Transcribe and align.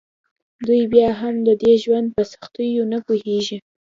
دوی 0.67 0.83
بیا 0.93 1.09
هم 1.21 1.35
د 1.47 1.49
دې 1.63 1.73
ژوند 1.83 2.07
په 2.15 2.21
سختیو 2.31 2.83
نه 2.91 2.99
پوهیږي 3.05 3.57